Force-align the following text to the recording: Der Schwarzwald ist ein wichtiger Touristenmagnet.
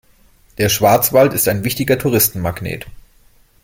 Der 0.57 0.69
Schwarzwald 0.69 1.31
ist 1.33 1.47
ein 1.47 1.63
wichtiger 1.63 1.95
Touristenmagnet. 1.99 2.87